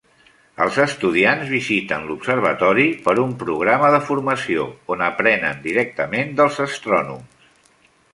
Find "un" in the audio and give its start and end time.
3.25-3.35